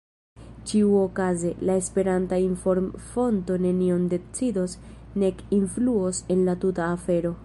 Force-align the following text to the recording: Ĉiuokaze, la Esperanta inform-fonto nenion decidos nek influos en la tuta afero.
Ĉiuokaze, 0.69 1.51
la 1.69 1.75
Esperanta 1.81 2.39
inform-fonto 2.45 3.59
nenion 3.67 4.09
decidos 4.17 4.75
nek 5.25 5.45
influos 5.61 6.23
en 6.37 6.45
la 6.49 6.61
tuta 6.65 6.89
afero. 6.97 7.35